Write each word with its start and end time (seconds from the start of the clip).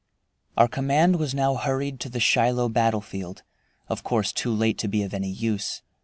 Our 0.57 0.67
command 0.67 1.17
was 1.17 1.35
now 1.35 1.53
hurried 1.53 1.99
to 1.99 2.09
the 2.09 2.19
Shiloh 2.19 2.69
battlefield, 2.69 3.43
of 3.87 4.01
course 4.01 4.31
too 4.33 4.51
late 4.51 4.79
to 4.79 4.87
be 4.87 5.03
of 5.03 5.13
any 5.13 5.29
use. 5.29 5.83